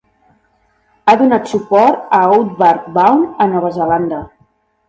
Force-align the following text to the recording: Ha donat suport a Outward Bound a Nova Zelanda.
Ha 1.11 1.15
donat 1.19 1.51
suport 1.51 2.17
a 2.21 2.23
Outward 2.31 2.89
Bound 2.97 3.47
a 3.47 3.51
Nova 3.55 3.73
Zelanda. 3.81 4.25